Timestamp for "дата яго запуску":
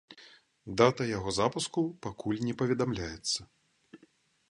0.81-1.79